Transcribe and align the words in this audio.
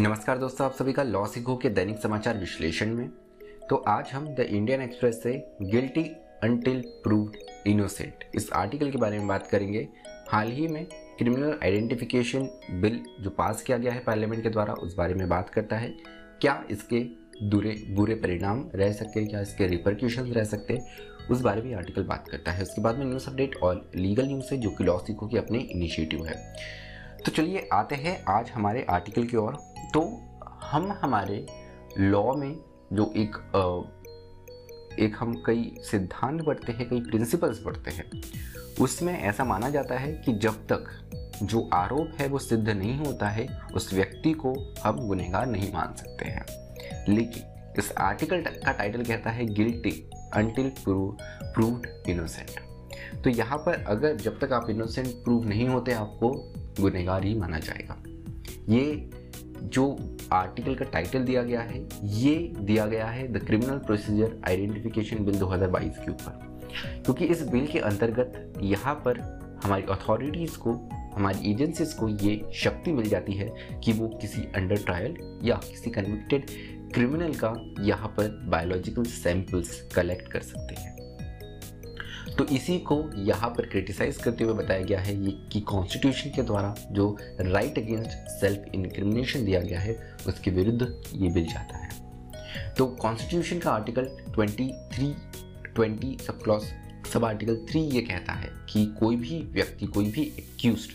नमस्कार 0.00 0.38
दोस्तों, 0.38 0.66
आप 0.66 0.72
सभी 0.72 0.92
का 0.92 1.02
लॉ 1.02 1.26
सिखो 1.26 1.56
के 1.56 1.68
दैनिक 1.68 1.98
समाचार 1.98 2.38
विश्लेषण 2.38 2.94
में। 2.94 3.10
तो 3.70 3.76
आज 3.76 4.10
हम 4.12 4.28
द 4.28 4.40
इंडियन 4.40 4.82
एक्सप्रेस 4.82 5.22
से 5.22 5.52
गिल्टी 5.62 6.02
अनटिल 6.42 6.80
प्रूव्ड 6.86 7.36
इनोसेंट 7.66 8.24
इस 8.34 8.52
आर्टिकल 8.52 8.90
के 8.90 8.98
बारे 8.98 9.18
में 9.18 9.28
बात 9.28 9.46
करेंगे। 9.46 9.88
हाल 10.28 10.48
ही 10.48 10.68
में 10.68 10.84
क्रिमिनल 11.18 11.58
आइडेंटिफिकेशन 11.64 12.48
बिल 12.70 13.04
जो 13.20 13.30
पास 13.30 13.62
किया 13.62 13.78
गया 13.78 13.92
है 13.92 14.00
पार्लियामेंट 14.00 14.42
के 14.42 14.50
द्वारा, 14.50 14.72
उस 14.72 14.94
बारे 14.94 15.14
में 15.14 15.28
बात 15.28 15.50
करता 15.50 15.76
है। 15.76 15.96
क्या 16.40 16.64
इसके 16.70 17.00
बुरे 17.46 17.86
बुरे 17.90 18.14
परिणाम 18.14 18.70
रह 18.74 18.92
सकते 18.92 19.20
हैं? 19.20 19.28
क्या 19.28 19.40
इसके 19.40 19.66
रिपरक्यूशन 19.66 20.22
रह 20.22 20.44
सकते 20.44 20.74
हैं? 20.74 20.86
उस 21.30 21.40
बारे 21.40 21.62
में 21.62 21.74
आर्टिकल 21.74 22.02
बात 22.02 22.28
करता 22.28 22.52
है। 22.52 22.62
उसके 22.62 22.80
बाद 22.80 22.98
में 22.98 23.06
न्यूज़ 23.06 23.28
अपडेट 23.28 23.56
और 23.56 23.90
लीगल 23.96 24.26
न्यूज़ 24.26 24.54
है, 24.54 24.56
जो 24.56 24.70
कि 24.70 24.84
लॉ 24.84 24.98
सिखो 24.98 25.26
की 25.26 25.36
अपने 25.36 25.58
इनिशिएटिव 25.58 26.26
है। 26.26 26.56
तो 27.26 27.32
चलिए 27.32 27.68
आते 27.72 27.94
हैं 27.94 28.24
आज 28.28 28.50
हमारे 28.50 28.86
आर्टिकल 28.90 29.24
की 29.24 29.36
ओर। 29.36 29.69
तो 29.94 30.00
हम 30.62 30.90
हमारे 31.02 31.46
लॉ 31.98 32.34
में 32.34 32.56
जो 32.92 33.12
एक 33.16 33.36
एक 35.00 35.16
हम 35.18 35.34
कई 35.46 35.74
सिद्धांत 35.80 36.42
पढ़ते 36.44 36.72
हैं, 36.72 36.88
कई 36.88 37.00
प्रिंसिपल्स 37.00 37.58
पढ़ते 37.58 37.90
हैं, 37.90 38.04
उसमें 38.80 39.12
ऐसा 39.12 39.44
माना 39.44 39.70
जाता 39.70 39.98
है 39.98 40.12
कि 40.16 40.32
जब 40.34 40.66
तक 40.72 41.40
जो 41.42 41.68
आरोप 41.74 42.20
है 42.20 42.28
वो 42.28 42.38
सिद्ध 42.38 42.68
नहीं 42.68 42.96
होता 42.96 43.28
है, 43.28 43.46
उस 43.74 43.92
व्यक्ति 43.94 44.32
को 44.32 44.54
हम 44.84 45.06
गुनहगार 45.08 45.46
नहीं 45.46 45.72
मान 45.72 45.94
सकते 45.94 46.24
हैं। 46.24 46.44
लेकिन 47.08 47.74
इस 47.78 47.92
आर्टिकल 47.98 48.42
का 48.42 48.72
टाइटल 48.72 49.04
कहता 49.04 49.30
है 49.30 49.46
गिल्टी 49.46 50.10
अनटिल 50.34 50.72
प्रूव्ड 50.84 51.86
इनोसेंट 52.08 53.22
तो 53.24 53.30
यहाँ 53.30 53.58
पर 53.58 53.84
अगर 53.88 54.16
जब 54.16 54.38
तक 54.38 54.52
आप 54.52 54.70
इनोसेंट 54.70 55.08
प्रूव 55.24 55.44
नहीं 55.44 55.68
होते, 55.68 55.92
आपको 55.92 56.30
गुनहगार 56.80 57.24
ही 57.24 57.34
माना 57.34 57.58
जाएगा। 57.58 57.96
ये 58.68 59.10
जो 59.62 60.16
आर्टिकल 60.32 60.74
का 60.74 60.84
टाइटल 60.84 61.18
दिया 61.18 61.42
गया 61.42 61.60
है, 61.60 61.88
ये 62.04 62.52
दिया 62.60 62.86
गया 62.86 63.06
है 63.06 63.32
the 63.32 63.44
criminal 63.44 63.78
procedure 63.78 64.40
identification 64.48 65.24
bill 65.24 65.38
2022 65.38 65.98
के 65.98 66.10
ऊपर। 66.10 66.50
क्योंकि 67.04 67.24
इस 67.24 67.42
बिल 67.42 67.66
के 67.66 67.78
अंतर्गत 67.78 68.52
यहाँ 68.62 68.94
पर 68.94 69.18
हमारी 69.64 69.82
अथॉरिटीज़ 69.82 70.58
को, 70.58 70.72
हमारी 71.14 71.50
एजेंसीज 71.50 71.92
को 71.92 72.08
ये 72.08 72.50
शक्ति 72.54 72.92
मिल 72.92 73.08
जाती 73.08 73.32
है 73.32 73.52
कि 73.84 73.92
वो 73.92 74.08
किसी 74.08 74.42
अंडर 74.42 74.76
ट्रायल 74.76 75.40
या 75.44 75.54
किसी 75.54 75.90
कन्विक्टेड 75.90 76.46
क्रिमिनल 76.94 77.32
का 77.34 77.54
यहाँ 77.80 78.08
पर 78.08 78.28
बायोलॉजिकल 78.48 79.04
सैंपल्स 79.04 79.88
कलेक्ट 79.94 80.32
कर 80.32 80.40
सकते 80.40 80.74
हैं। 80.74 81.09
तो 82.38 82.44
इसी 82.46 82.78
को 82.78 83.02
यहाँ 83.16 83.48
पर 83.50 83.66
क्रिटिसाइज 83.66 84.16
करते 84.16 84.44
हुए 84.44 84.54
बताया 84.54 84.84
गया 84.84 85.00
है 85.00 85.14
ये 85.24 85.30
कि 85.52 85.60
कॉन्स्टिट्यूशन 85.60 86.30
के 86.30 86.42
द्वारा 86.42 86.74
जो 86.90 87.16
राइट 87.40 87.78
अगेंस्ट 87.78 88.10
सेल्फ 88.30 88.74
इनक्रिमिनेशन 88.74 89.44
दिया 89.44 89.60
गया 89.60 89.80
है, 89.80 89.96
उसके 90.28 90.50
विरुद्ध 90.50 90.82
ये 91.14 91.30
बिल 91.30 91.46
जाता 91.46 91.76
है। 91.76 91.88
तो 92.74 92.86
कॉन्स्टिट्यूशन 92.86 93.58
का 93.58 93.70
article 93.70 94.08
23 94.38 95.12
20 95.76 96.20
sub 96.20 96.42
clause 96.42 96.62
sub 97.12 97.24
article 97.24 97.56
3 97.66 97.92
ये 97.92 98.00
कहता 98.00 98.32
है 98.32 98.50
कि 98.72 98.86
कोई 99.00 99.16
भी 99.16 99.42
व्यक्ति, 99.52 99.86
कोई 99.86 100.10
भी 100.10 100.22
एक्यूज 100.38 100.88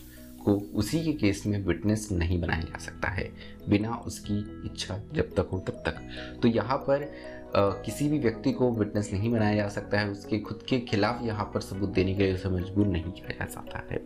को 0.46 0.53
उसी 0.76 1.03
के 1.03 1.14
केस 1.14 1.44
में 1.46 1.59
विटनेस 1.66 2.08
नहीं 2.12 2.40
बनाया 2.42 2.62
जा 2.62 2.80
सकता 2.80 3.09
है, 3.09 3.30
बिना 3.70 3.96
उसकी 4.08 4.38
इच्छा 4.66 5.00
जब 5.14 5.34
तक 5.38 5.50
हो 5.52 5.59
तब 5.59 5.81
तक। 5.86 6.02
तो 6.42 6.48
यहाँ 6.48 6.78
पर 6.80 7.12
किसी 7.58 8.09
भी 8.09 8.20
व्यक्ति 8.20 8.52
को 8.52 8.72
विटनेस 8.72 9.09
नहीं 9.14 9.31
बनाया 9.31 9.56
जा 9.56 9.67
सकता 9.67 10.00
है, 10.00 10.09
उसके 10.09 10.39
खुद 10.39 10.59
के 10.70 10.80
खिलाफ 10.80 11.20
यहाँ 11.23 11.52
पर 11.53 11.62
सबूत 11.62 11.89
देने 11.89 12.14
के 12.14 12.23
लिए 12.23 12.34
उसे 12.34 12.50
मजबूर 12.50 12.88
नहीं 12.88 13.03
किया 13.03 13.30
जा 13.30 13.45
सकता 13.45 13.84
है। 13.92 14.02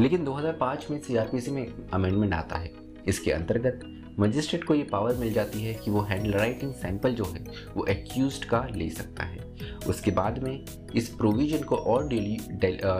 लेकिन 0.00 0.24
2005 0.24 0.90
में 0.90 1.00
सीआरपीसी 1.00 1.50
में 1.50 1.90
अमेंडमेंट 1.92 2.34
आता 2.34 2.56
है। 2.56 2.72
इसके 3.06 3.32
अंतर्गत 3.32 3.80
मजिस्ट्रेट 4.20 4.64
को 4.64 4.74
ये 4.74 4.82
पावर 4.82 5.14
मिल 5.14 5.32
जाती 5.32 5.62
है 5.64 5.74
कि 5.74 5.90
वो 5.90 6.00
हैंड 6.00 6.34
राइटिंग 6.34 6.72
सैंपल 6.74 7.14
जो 7.14 7.24
है, 7.24 7.44
वो 7.76 7.86
एक्यूज 7.86 8.44
का 8.44 8.68
ले 8.72 8.88
सकता 8.90 9.24
है। 9.24 9.38
उसके 9.86 10.10
बाद 10.10 10.42
में 10.42 10.64
इस 10.94 11.08
प्रोविज़न 11.08 11.62
को 11.62 11.76
और 11.76 12.08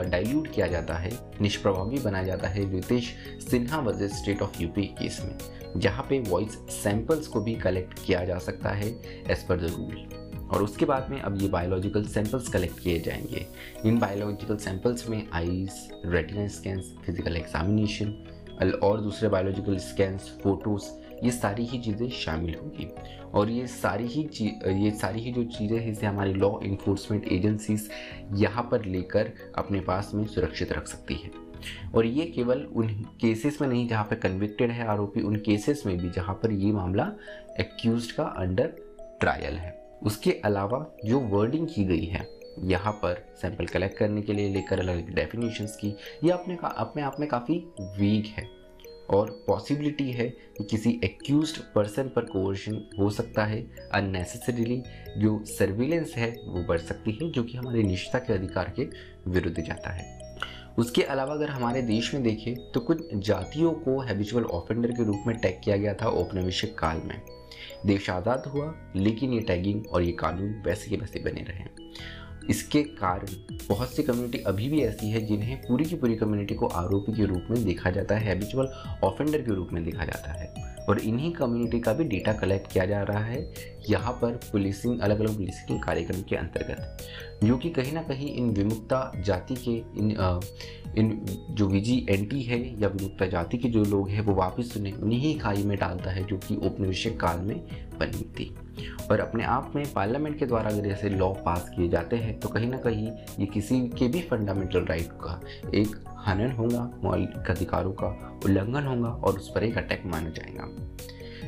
डाइल्यूट 0.09 0.47
किया 0.47 0.67
जाता 0.67 0.93
है, 0.93 1.11
निष्प्रभावी 1.41 1.99
बनाया 1.99 2.23
जाता 2.23 2.47
है 2.47 2.71
Ritesh 2.71 3.15
Sinha 3.51 3.83
state 4.07 4.41
of 4.41 4.61
UP 4.61 4.83
case 4.83 5.21
में। 5.25 5.58
जहाँ 5.77 6.05
पे 6.09 6.19
वॉइस 6.19 6.57
सैंपल्स 6.73 7.27
को 7.27 7.41
भी 7.41 7.55
कलेक्ट 7.55 7.99
किया 8.05 8.23
जा 8.25 8.37
सकता 8.37 8.69
है 8.69 8.87
एज 9.31 9.43
पर 9.47 9.57
द 9.57 9.71
रूल 9.77 10.47
और 10.51 10.63
उसके 10.63 10.85
बाद 10.85 11.09
में 11.09 11.19
अब 11.21 11.41
ये 11.41 11.47
बायोलॉजिकल 11.47 12.03
सैंपल्स 12.03 12.47
कलेक्ट 12.49 12.79
किए 12.79 12.99
जाएँगे। 12.99 13.45
इन 13.85 13.97
बायोलॉजिकल 13.99 14.57
सैंपल्स 14.57 15.09
में 15.09 15.27
eyes 15.33 15.71
retina 16.05 16.47
scans 16.47 16.93
physical 17.05 17.37
examination 17.37 18.13
और 18.83 19.01
दूसरे 19.01 19.29
बायोलॉजिकल 19.29 19.77
स्कैंस 19.77 20.37
फ़ोटोज़ 20.43 20.89
ये 21.25 21.31
सारी 21.31 21.65
ही 21.65 21.79
चीज़ें 21.79 22.09
शामिल 22.09 22.55
होंगी। 22.55 22.87
और 23.33 23.49
ये 23.49 23.67
सारी 23.67 24.07
ही 24.07 24.21
ये 24.83 24.91
सारी 24.91 25.21
ही 25.21 25.31
जो 25.31 25.43
चीज़ें 25.43 25.77
हैं, 25.79 25.91
इसे 25.91 26.05
हमारी 26.05 26.33
लॉ 26.33 26.51
इन्फोर्समेंट 26.63 27.27
एजेंसीज 27.31 27.89
यहाँ 28.33 28.67
पर 28.71 28.85
लेकर 28.85 29.31
अपने 29.57 29.79
पास 29.79 30.11
में 30.13 30.25
सुरक्षित 30.27 30.71
रख 30.71 30.87
सकती 30.87 31.13
है। 31.13 31.31
और 31.95 32.05
ये 32.05 32.25
केवल 32.25 32.63
उन 32.63 32.87
केसेस 33.21 33.61
में 33.61 33.67
नहीं, 33.67 33.87
जहाँ 33.87 34.05
पर 34.05 34.15
कन्विक्टेड 34.15 34.71
है 34.71 34.87
आरोपी, 34.87 35.21
उन 35.21 35.35
केसेस 35.35 35.83
में 35.85 35.97
भी, 35.97 36.09
जहाँ 36.09 36.35
पर 36.35 36.51
ये 36.51 36.71
मामला 36.71 37.11
एक्यूज 37.59 38.11
का 38.11 38.23
अंडर 38.23 38.67
ट्रायल 39.19 39.53
है। 39.53 39.97
उसके 40.03 40.31
अलावा 40.31 40.97
जो 41.05 41.19
वर्डिंग 41.19 41.67
की 41.67 41.83
गई 41.83 42.05
है, 42.05 42.39
यहाँ 42.63 42.93
पर 42.93 43.33
सैंपल 43.41 43.65
कलेक्ट 43.65 43.97
करने 43.97 44.21
के 44.21 44.33
लिए 44.33 44.49
लेकर 44.49 44.79
अलग 44.79 44.93
अलग 44.93 45.15
डेफिनेशंस 45.15 45.77
की, 45.77 45.87
ये 46.23 46.29
अपने 46.29 46.55
का, 46.55 46.67
अपने 46.67 47.01
आप 47.01 47.17
में 47.19 47.29
काफ़ी 47.29 47.63
वीक 47.81 48.25
है। 48.25 48.59
और 49.09 49.43
पॉसिबिलिटी 49.47 50.11
है 50.11 50.29
कि 50.29 50.63
किसी 50.63 50.99
एक्यूज 51.03 51.57
पर्सन 51.57 52.03
पर 52.03 52.21
कोवर्शन 52.21 52.89
हो 52.99 53.09
सकता 53.09 53.45
है। 53.45 53.67
अननेसेसरीली 53.93 54.83
जो 55.17 55.45
सर्विलेंस 55.45 56.13
है, 56.15 56.35
वो 56.45 56.63
बढ़ 56.63 56.77
सकती 56.77 57.11
है, 57.11 57.31
जो 57.31 57.43
कि 57.43 57.57
हमारे 57.57 57.83
निष्ठा 57.83 58.19
के 58.19 58.33
अधिकार 58.33 58.73
के 58.75 58.87
विरुद्ध 59.27 59.61
जाता 59.61 59.89
है। 59.89 60.18
उसके 60.79 61.01
अलावा 61.03 61.33
अगर 61.33 61.49
हमारे 61.49 61.81
देश 61.81 62.13
में 62.13 62.23
देखें 62.23 62.71
तो 62.71 62.79
कुछ 62.79 63.01
जातियों 63.15 63.71
को 63.71 63.99
हैबिचुअल 64.01 64.43
ऑफेंडर 64.43 64.91
के 64.91 65.03
रूप 65.03 65.23
में 65.27 65.35
टैग 65.37 65.59
किया 65.63 65.77
गया 65.77 65.93
था 65.93 66.09
औपनिवेशिक 66.09 66.77
काल 66.77 67.01
में। 67.05 67.21
देश 67.85 68.09
आज़ाद 68.09 68.43
हुआ, 68.47 68.73
लेकिन 68.95 69.33
ये 69.33 69.39
टैगिंग 69.39 69.87
और 69.87 70.01
ये 70.01 70.11
कानून 70.11 70.53
वैसे 70.65 70.89
के 70.89 70.97
वैसे 70.97 71.19
बने 71.19 71.41
रहे 71.41 71.63
इसके 72.49 72.83
कारण 72.83 73.27
बहुत 73.69 73.95
सी 73.95 74.03
कम्युनिटी 74.03 74.37
अभी 74.37 74.69
भी 74.69 74.81
ऐसी 74.81 75.09
है 75.09 75.25
जिन्हें 75.25 75.57
पूरी 75.57 75.85
की 75.85 75.95
पूरी 75.95 76.15
कम्युनिटी 76.15 76.55
को 76.55 76.67
आरोपी 76.67 77.13
के 77.13 77.25
रूप 77.25 77.47
में 77.49 77.63
देखा 77.65 77.89
जाता 77.89 78.15
है 78.15 78.25
हैबिचुअल 78.25 78.67
ऑफेंडर 79.03 79.41
के 79.41 79.55
रूप 79.55 79.69
में 79.73 79.83
देखा 79.83 80.05
जाता 80.05 80.31
है। 80.31 80.69
और 80.89 80.99
इन्हीं 80.99 81.31
कम्युनिटी 81.31 81.79
का 81.79 81.93
भी 81.93 82.03
डेटा 82.03 82.33
कलेक्ट 82.33 82.71
किया 82.71 82.85
जा 82.85 83.01
रहा 83.03 83.23
है। 83.23 83.53
यहाँ 83.89 84.11
पर 84.11 84.39
पुलिसिंग 84.51 84.99
अलग 84.99 85.19
अलग 85.19 85.35
पुलिसिंग 85.35 85.83
कार्यक्रम 85.83 86.21
के 86.21 86.35
अंतर्गत। 86.35 86.97
जो 87.43 87.57
कि 87.57 87.69
कहीं 87.69 87.93
ना 87.93 88.01
कहीं 88.01 88.33
इन 88.35 88.49
विमुक्ता 88.49 89.11
जाति 89.25 89.55
के 89.55 89.75
इन 89.99 90.15
आ, 90.17 90.39
इन 90.97 91.25
जो 91.51 91.67
विजी 91.67 92.05
एंटी 92.09 92.41
है 92.41 92.59
या 92.81 92.87
विमुक्ता 92.87 93.25
जाति 93.25 93.57
के 93.57 93.69
जो 93.69 93.83
लोग 93.83 94.09
हैं 94.09 94.21
वो 94.21 94.35
वापस 94.35 94.73
उन्हें 94.77 94.93
उन्हीं 94.93 95.39
खाई 95.39 95.63
में 95.63 95.77
डालता 95.77 96.11
है 96.11 96.23
जो 96.23 96.37
कि 96.37 96.55
औपनिवेशिक 96.55 97.19
काल 97.19 97.39
में 97.39 97.57
बनी 97.99 98.23
थी। 98.39 98.55
और 99.11 99.19
अपने 99.19 99.43
आप 99.43 99.71
में 99.75 99.85
पार्लियामेंट 99.93 100.37
के 100.39 100.45
द्वारा 100.45 100.69
अगर 100.69 100.87
ऐसे 100.87 101.09
लॉ 101.09 101.31
पास 101.45 101.69
किए 101.69 101.89
जाते 101.89 102.15
हैं 102.15 102.39
तो 102.39 102.49
कहीं 102.49 102.69
ना 102.69 102.77
कहीं 102.77 103.07
ये 103.39 103.45
किसी 103.45 103.79
के 103.89 104.07
भी 104.07 104.21
फंडामेंटल 104.21 104.85
राइट 104.85 105.09
का 105.23 105.39
एक 105.75 105.95
हनन 106.27 106.51
होगा, 106.51 106.89
मौलिक 107.03 107.49
अधिकारों 107.49 107.91
का 107.93 108.39
उल्लंघन 108.45 108.87
होगा 108.87 109.09
और 109.09 109.37
उस 109.37 109.51
पर 109.55 109.63
एक 109.63 109.77
अटैक 109.77 110.03
माना 110.05 110.29
जाएगा। 110.29 110.67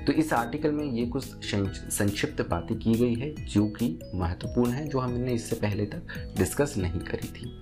तो 0.06 0.14
इस 0.14 0.32
आर्टिकल 0.34 0.72
में 0.72 0.86
ये 0.86 1.06
कुछ 1.06 1.46
संक्षिप्त 1.46 2.42
बातें 2.50 2.78
की 2.80 2.94
गई 2.94 3.16
है, 3.16 3.34
जो 3.46 3.66
कि 3.70 4.00
महत्वपूर्ण 4.16 4.72
है, 4.72 4.88
जो 4.88 5.00
हमने 5.00 5.34
इससे 5.34 5.56
पहले 5.56 5.86
तक 5.86 6.34
डिस्कस 6.38 6.74
नहीं 6.78 7.00
करी 7.00 7.28
थी। 7.28 7.54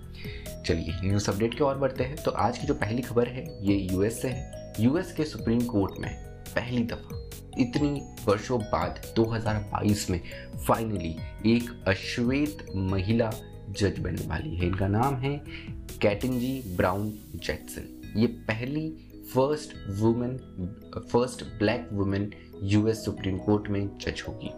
चलिए 0.65 0.99
न्यूज़ 1.03 1.29
अपडेट 1.31 1.53
की 1.53 1.63
ओर 1.63 1.75
बढ़ते 1.75 2.03
हैं। 2.03 2.15
तो 2.15 2.31
आज 2.31 2.57
की 2.57 2.67
जो 2.67 2.73
पहली 2.73 3.01
खबर 3.01 3.27
है, 3.27 3.45
ये 3.61 3.75
यूएस 3.93 4.21
से 4.21 4.27
है। 4.27 4.73
यूएस 4.79 5.13
के 5.13 5.23
सुप्रीम 5.23 5.61
कोर्ट 5.65 5.99
में 5.99 6.13
पहली 6.55 6.83
दफ़ा 6.83 7.28
इतनी 7.59 8.01
वर्षों 8.25 8.59
बाद 8.61 9.01
2022 9.15 10.09
में 10.09 10.21
फाइनली 10.67 11.15
एक 11.45 11.83
अश्वेत 11.87 12.65
महिला 12.75 13.31
जज 13.69 13.99
बनने 13.99 14.27
वाली 14.27 14.55
है। 14.55 14.65
इनका 14.67 14.87
नाम 14.87 15.15
है 15.15 15.41
कैटिंजी 16.01 16.63
ब्राउन 16.77 17.13
जैक्सन। 17.35 18.13
ये 18.17 18.27
पहली 18.27 18.89
first 19.35 19.73
women 19.89 20.37
first 21.11 21.43
black 21.43 21.89
women 21.93 22.31
US 22.63 23.05
Supreme 23.05 23.37
Court 23.37 23.69
में 23.69 23.97
जज 23.97 24.23
होगी। 24.27 24.51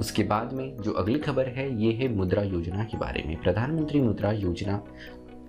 उसके 0.00 0.22
बाद 0.22 0.52
में 0.52 0.76
जो 0.76 0.92
अगली 0.92 1.18
खबर 1.18 1.48
है, 1.48 1.82
ये 1.82 1.92
है 1.92 2.08
मुद्रा 2.08 2.42
योजना 2.42 2.84
के 2.84 2.98
बारे 2.98 3.22
में। 3.26 3.36
प्रधानमंत्री 3.42 4.00
मुद्रा 4.00 4.32
योजना 4.32 4.82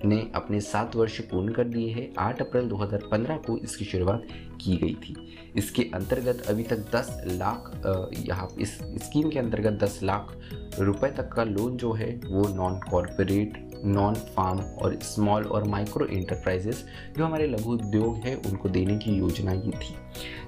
ने 0.06 0.31
अपने 0.36 0.59
सात 0.62 0.95
वर्ष 0.95 1.19
पूर्ण 1.21 1.51
कर 1.51 1.63
दिए 1.63 1.89
हैं। 1.89 2.09
आठ 2.19 2.42
अप्रैल 2.42 2.68
2015 2.68 3.38
को 3.38 3.57
इसकी 3.57 3.86
शुरुआत 3.86 4.24
की 4.62 4.77
गई 4.77 4.94
थी। 4.95 5.15
इसके 5.56 5.83
अंतर्गत 5.94 6.45
अभी 6.48 6.63
तक 6.63 6.77
10 6.92 7.24
लाख 7.27 7.71
यहाँ 8.19 8.48
इस 8.59 8.77
स्कीम 8.77 9.30
के 9.30 9.39
अंतर्गत 9.39 9.83
10 9.83 10.00
लाख 10.03 10.38
रुपए 10.80 11.07
तक 11.07 11.30
का 11.30 11.44
लोन 11.44 11.77
जो 11.77 11.92
है, 11.92 12.19
वो 12.25 12.48
नॉन 12.56 12.80
कॉरपोरेट 12.92 13.68
नॉन 13.86 14.13
फार्म 14.13 14.59
और 14.59 14.98
स्मॉल 15.01 15.44
और 15.44 15.63
माइक्रो 15.63 16.06
इंटरप्राइजेस 16.06 16.83
जो 17.18 17.25
हमारे 17.25 17.47
लघु 17.47 17.71
उद्योग 17.71 18.15
है, 18.15 18.36
उनको 18.36 18.69
देने 18.69 18.97
की 18.97 19.12
योजना 19.12 19.51
ये 19.51 19.71
थी। 19.71 19.95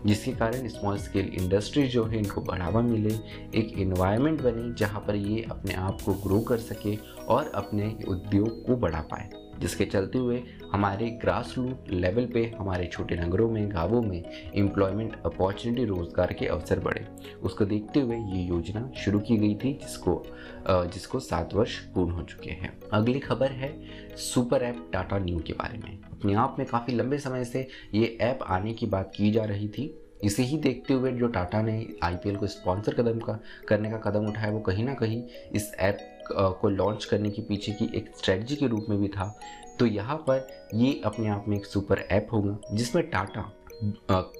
जिसके 0.06 0.32
कारण 0.32 0.68
स्मॉल 0.68 0.98
स्केल 0.98 1.32
इंडस्ट्री 1.42 1.88
जो 1.88 2.06
है, 2.06 2.18
इनको 2.18 2.42
बढ़ावा 2.42 2.82
मिले, 2.82 3.14
एक 3.56 3.74
इन्वायरमेंट 3.78 4.42
बने 4.42 4.74
जहाँ 4.74 5.02
पर 5.02 5.16
ये 5.16 5.46
अपने 5.52 5.74
आप 5.74 6.02
को 6.02 6.14
ग्रो 6.14 6.40
कर 6.40 6.58
सके 6.58 6.96
और 7.28 7.52
अपने 7.56 7.96
उद्योग 8.08 8.66
को 8.66 8.76
बढ़ा 8.76 9.02
पाए। 9.02 9.30
जिसके 9.64 9.86
चलते 9.86 10.18
हुए 10.18 10.42
हमारे 10.72 11.10
ग्रास 11.22 11.54
रूट 11.58 11.90
लेवल 11.90 12.26
पे, 12.26 12.44
हमारे 12.58 12.86
छोटे 12.86 13.16
नगरों 13.16 13.50
में, 13.50 13.72
गाँवों 13.72 14.02
में 14.02 14.24
एम्प्लॉयमेंट 14.56 15.16
अपॉर्चुनिटी 15.26 15.86
रोज़गार 15.86 16.34
के 16.34 16.46
अवसर 16.48 16.80
बढ़े। 16.80 17.06
उसको 17.44 17.66
देखते 17.66 18.00
हुए 18.00 18.18
ये 18.18 18.44
योजना 18.44 18.90
शुरू 18.98 19.20
की 19.20 19.38
गई 19.38 19.56
थी, 19.56 19.74
जिसको 19.74 20.22
जिसको 20.68 21.20
सात 21.20 21.54
वर्ष 21.54 21.78
पूर्ण 21.94 22.12
हो 22.12 22.22
चुके 22.24 22.52
हैं। 22.52 22.78
अगली 22.94 23.20
खबर 23.20 23.52
है 23.52 23.74
सुपर 24.18 24.64
ऐप 24.64 24.88
टाटा 24.94 25.18
न्यू 25.20 25.40
के 25.40 25.54
बारे 25.54 25.78
में। 25.78 26.00
अपने 26.02 26.34
आप 26.34 26.56
में 26.60 26.68
काफ़ी 26.68 26.94
लंबे 26.94 27.18
समय 27.18 27.46
से 27.46 27.68
ये 27.94 28.18
ऐप 28.22 28.40
आने 28.48 28.74
की 28.74 28.86
बात 28.86 29.12
की 29.16 29.32
जा 29.32 29.44
रही 29.46 29.68
थी। 29.68 29.94
इसे 30.24 30.44
ही 30.44 30.58
देखते 30.58 30.94
हुए 30.94 31.12
जो 31.12 31.28
टाटा 31.28 31.62
ने 31.62 31.74
आईपीएल 32.04 32.36
को 32.36 32.48
स्पॉन्सर 32.48 32.94
कदम 32.94 33.20
का, 33.20 33.40
करने 33.68 33.90
का 33.92 33.98
कदम 34.00 34.28
उठाया, 34.28 34.52
वो 34.52 34.60
कहीं 34.60 34.84
ना 34.86 34.94
कहीं 34.94 35.24
इस 35.56 35.72
ऐप 35.80 35.98
को 36.34 36.70
लॉन्च 36.70 37.06
करने 37.06 37.30
के 37.30 37.42
पीछे 37.42 37.72
की 37.72 37.90
एक 37.96 38.12
स्ट्रेटजी 38.18 38.56
के 38.56 38.68
रूप 38.68 38.86
में 38.90 39.00
भी 39.00 39.08
था 39.08 39.34
तो 39.80 39.86
यहाँ 39.86 40.16
पर 40.18 40.48
ये 40.76 41.02
अपने 41.06 41.30
आप 41.30 41.46
में 41.48 41.58
एक 41.58 41.66
सुपर 41.66 42.00
ऐप 42.12 42.28
होगा, 42.34 42.58
जिसमें 42.74 43.10
टाटा 43.10 43.52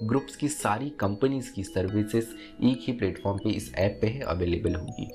ग्रुप्स 0.02 0.36
की 0.36 0.48
सारी 0.48 0.88
कंपनीज़ 0.90 1.50
की 1.52 1.62
सर्विसेज़ 1.64 2.26
एक 2.66 2.84
ही 2.86 2.92
प्लेटफॉर्म 2.92 3.38
पे 3.38 3.50
इस 3.50 3.72
ऐप 3.74 3.98
पे 4.02 4.06
है 4.06 4.20
अवेलेबल 4.24 4.74
होगी। 4.74 5.08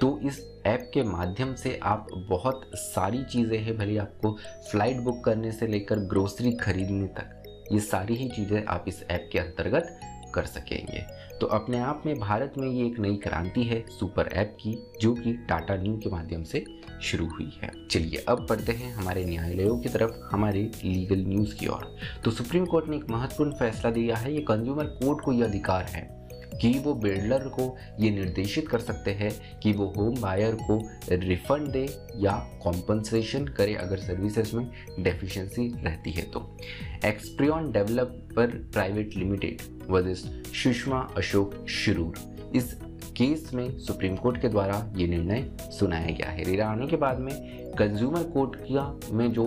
तो 0.00 0.18
इस 0.22 0.40
ऐप 0.66 0.90
के 0.94 1.02
माध्यम 1.02 1.54
से 1.54 1.78
आप 1.82 2.06
बहुत 2.30 2.70
सारी 2.74 3.22
चीज़ें 3.24 3.58
हैं 3.58 3.76
भले 3.78 3.96
आपको 3.98 4.32
फ़्लाइट 4.70 5.00
बुक 5.00 5.22
करने 5.24 5.52
से 5.52 5.66
लेकर 5.66 5.98
ग्रोसरी 6.08 6.52
खरीदने 6.52 7.06
तक, 7.08 7.42
ये 7.72 7.80
सारी 7.80 8.14
ही 8.14 8.28
चीज़ें 8.28 8.64
आप 8.64 8.84
इस 8.88 9.02
ऐप 9.10 9.28
के 9.32 9.38
अंतर्गत 9.38 9.98
कर 10.36 10.44
सकेंगे। 10.44 11.04
तो 11.40 11.46
अपने 11.46 11.78
आप 11.78 12.02
में 12.06 12.18
भारत 12.18 12.52
में 12.58 12.68
ये 12.68 12.86
एक 12.86 12.98
नई 12.98 13.16
क्रांति 13.16 13.62
है, 13.62 13.84
सुपर 13.88 14.26
ऐप 14.26 14.56
की, 14.60 14.78
जो 15.00 15.14
कि 15.14 15.32
टाटा 15.32 15.76
न्यू 15.76 15.96
के 15.96 16.10
माध्यम 16.10 16.42
से 16.42 16.64
शुरू 17.02 17.26
हुई 17.26 17.58
है। 17.62 17.72
चलिए 17.90 18.24
अब 18.28 18.46
बढ़ते 18.50 18.72
हैं 18.72 18.94
हमारे 18.94 19.24
न्यायालयों 19.24 19.78
की 19.78 19.88
तरफ़, 19.88 20.12
हमारे 20.32 20.62
लीगल 20.84 21.24
न्यूज़ 21.26 21.56
की 21.56 21.66
ओर। 21.66 21.96
तो 22.24 22.30
सुप्रीम 22.30 22.66
कोर्ट 22.66 22.88
ने 22.88 22.96
एक 22.96 23.10
महत्वपूर्ण 23.10 23.52
फैसला 23.52 23.90
दिया 23.90 24.16
है, 24.16 24.34
ये 24.34 24.40
कंज्यूमर 24.40 24.84
कोर्ट 24.84 25.24
को 25.24 25.32
यह 25.32 25.44
अधिकार 25.44 25.84
है। 25.84 26.15
कि 26.60 26.78
वो 26.78 26.94
बिल्डर 26.94 27.48
को 27.48 27.76
ये 28.00 28.10
निर्देशित 28.10 28.68
कर 28.68 28.78
सकते 28.78 29.10
हैं 29.10 29.30
कि 29.60 29.72
वो 29.72 29.92
होम 29.96 30.20
बायर 30.20 30.54
को 30.62 30.78
रिफंड 31.12 31.68
दे 31.68 31.86
या 32.16 32.32
कॉम्पनसेशन 32.62 33.44
करे 33.48 33.74
अगर 33.74 33.98
सर्विसेज़ 33.98 34.56
में 34.56 34.70
डेफिशिएंसी 35.00 35.68
रहती 35.84 36.10
है 36.10 36.22
तो। 36.30 36.56
Experion 37.04 37.70
developer 37.72 38.56
private 38.72 39.16
limited 39.16 39.62
versus 39.90 40.24
Sushma 40.62 41.00
Ashok 41.16 41.66
Shirur 41.68 42.14
इस 42.54 42.76
केस 43.16 43.50
में 43.54 43.78
सुप्रीम 43.78 44.16
कोर्ट 44.16 44.40
के 44.40 44.48
द्वारा 44.48 44.74
ये 44.96 45.06
निर्णय 45.06 45.44
सुनाया 45.72 46.06
गया 46.06 46.30
है। 46.30 46.42
रेरा 46.44 46.66
आने 46.68 46.86
के 46.86 46.96
बाद 46.96 47.18
में 47.18 47.32
कंज्यूमर 47.78 48.22
कोर्ट 48.24 48.56
का 48.62 49.10
में 49.12 49.32
जो 49.32 49.46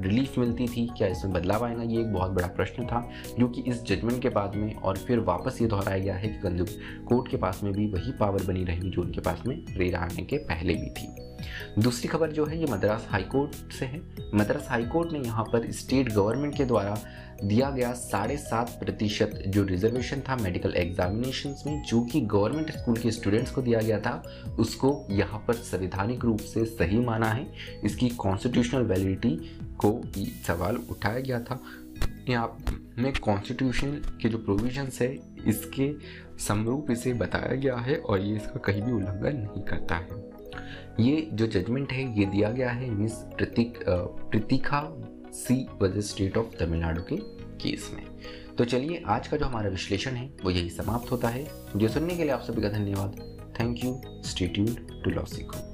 रिलीफ 0.00 0.38
मिलती 0.38 0.66
थी, 0.66 0.86
क्या 0.98 1.08
इसमें 1.08 1.32
बदलाव 1.34 1.64
आएगा? 1.64 1.82
ये 1.82 2.00
एक 2.00 2.12
बहुत 2.12 2.30
बड़ा 2.30 2.46
प्रश्न 2.46 2.86
था, 2.86 3.00
जो 3.38 3.48
कि 3.48 3.62
इस 3.62 3.82
जजमेंट 3.84 4.20
के 4.22 4.28
बाद 4.28 4.54
में 4.54 4.74
और 4.74 4.98
फिर 4.98 5.20
वापस 5.20 5.58
ये 5.62 5.68
दोहराया 5.68 5.98
गया 5.98 6.14
है 6.14 6.28
कि 6.28 6.38
कंज्यूमर 6.38 7.04
कोर्ट 7.08 7.30
के 7.30 7.36
पास 7.36 7.60
में 7.64 7.72
भी 7.72 7.86
वही 7.86 8.12
पावर 8.12 8.44
बनी 8.44 8.64
रहेगी 8.64 8.90
जो 8.90 9.02
उनके 9.02 9.20
पास 9.20 9.42
में 9.46 9.56
रेरा 9.76 9.98
आने 9.98 10.22
के 10.22 10.38
पहले 10.44 10.74
भी 10.74 10.90
थी। 10.90 11.08
दूसरी 11.78 12.08
खबर 12.08 12.32
जो 12.32 12.44
है, 12.46 12.58
ये 12.58 12.66
मद्रास 12.70 13.06
हाईकोर्ट 13.10 13.72
से 13.72 13.86
है। 13.86 14.00
मद्रास 14.34 14.66
हाईकोर्ट 14.70 15.12
ने 15.12 15.18
यहाँ 15.18 15.44
पर 15.44 15.70
स्टेट 15.72 16.12
गवर्नमेंट 16.12 16.56
के 16.56 16.64
द्वारा 16.64 16.96
दिया 17.44 17.70
गया 17.70 17.92
साढ़े 17.92 18.36
सात 18.36 18.70
प्रतिशत 18.80 19.42
जो 19.46 19.62
रिजर्वेशन 19.62 20.20
था 20.20 20.36
मेडिकल 20.36 20.74
एग्जामिनेशन 20.76 21.54
में, 21.66 21.82
जो 21.82 22.00
कि 22.02 22.20
गवर्नमेंट 22.20 22.70
स्कूल 22.70 22.96
के 22.96 23.10
स्टूडेंट्स 23.10 23.50
को 23.50 23.62
दिया 23.62 23.80
गया 23.80 24.00
था, 24.00 24.22
उसको 24.58 25.06
यहाँ 25.10 25.44
पर 25.48 25.54
संवैधानिक 25.54 26.24
रूप 26.24 26.40
से 26.40 26.64
सही 26.64 26.98
माना 26.98 27.28
है। 27.28 27.46
इसकी 27.84 28.08
कॉन्स्टिट्यूशनल 28.08 28.82
वैलिडिटी 28.82 29.36
को 29.78 30.00
सवाल 30.46 30.76
उठाया 30.90 31.20
गया 31.20 31.40
था। 31.40 31.60
यहाँ 32.28 32.56
में 32.98 33.12
कॉन्स्टिट्यूशन 33.12 33.90
के 34.22 34.28
जो 34.28 34.38
प्रोविजंस 34.38 35.00
है, 35.02 35.14
इसके 35.46 35.92
समरूप 36.38 36.90
इसे 36.90 37.12
बताया 37.12 37.54
गया 37.54 37.76
है 37.76 37.96
और 37.96 38.20
ये 38.20 38.36
इसका 38.36 38.60
कहीं 38.60 38.82
भी 38.82 38.92
उल्लंघन 38.92 39.36
नहीं 39.36 39.62
करता 39.62 39.94
है। 39.94 40.29
ये 41.00 41.28
जो 41.32 41.46
जजमेंट 41.46 41.92
है, 41.92 42.18
ये 42.18 42.26
दिया 42.26 42.50
गया 42.50 42.70
है 42.70 42.90
मिस 42.90 43.12
प्रतीक 43.12 43.78
प्रतीखा 44.30 44.82
सी 45.32 45.66
वज 45.82 45.98
स्टेट 45.98 46.36
ऑफ़ 46.36 46.64
तमिलनाडु 46.64 47.02
के 47.02 47.16
केस 47.58 47.90
में। 47.94 48.06
तो 48.58 48.64
चलिए, 48.64 49.02
आज 49.06 49.28
का 49.28 49.36
जो 49.36 49.46
हमारा 49.46 49.70
विश्लेषण 49.70 50.10
है, 50.10 50.30
वो 50.44 50.50
यही 50.50 50.70
समाप्त 50.70 51.12
होता 51.12 51.28
है। 51.28 51.46
जो 51.76 51.88
सुनने 51.88 52.16
के 52.16 52.22
लिए 52.22 52.32
आप 52.32 52.40
सभी 52.40 52.62
का 52.62 52.68
धन्यवाद। 52.68 53.38
Thank 53.60 53.84
you 53.84 54.00
स्टेट्यूड 54.06 55.02
to 55.04 55.10
लॉसिको 55.10 55.69